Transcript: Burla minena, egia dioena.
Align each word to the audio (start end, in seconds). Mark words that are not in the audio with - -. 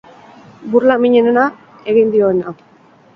Burla 0.75 0.95
minena, 1.03 1.43
egia 1.93 2.07
dioena. 2.17 2.55